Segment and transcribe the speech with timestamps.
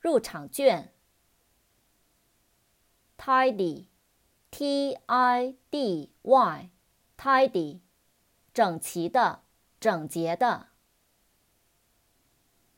[0.00, 0.94] 入场券。
[3.18, 3.89] tidy。
[4.51, 7.81] T I D Y，tidy，
[8.53, 9.43] 整齐的，
[9.79, 10.67] 整洁的。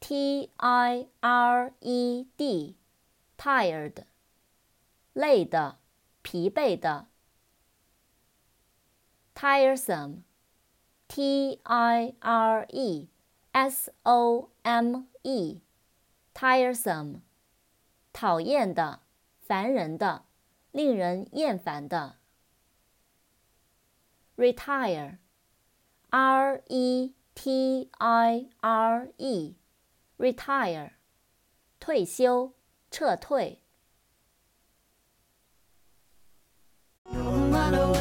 [0.00, 2.76] T I R E D,
[3.38, 4.04] tired,
[5.14, 5.78] 累的，
[6.22, 7.06] 疲惫的。
[9.34, 10.22] tiresome,
[11.08, 13.08] T I R E
[13.52, 15.60] S O M E,
[16.34, 17.20] tiresome,
[18.12, 19.00] 讨厌的，
[19.40, 20.24] 烦人的，
[20.72, 22.16] 令人厌烦的。
[24.36, 25.18] retire,
[26.10, 29.54] R E T I R E,
[30.18, 30.92] retire,
[31.80, 32.52] 退休，
[32.90, 33.58] 撤退。
[37.70, 37.92] No